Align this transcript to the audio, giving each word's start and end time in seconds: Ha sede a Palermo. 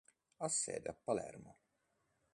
Ha 0.37 0.47
sede 0.47 0.89
a 0.89 0.95
Palermo. 0.95 1.59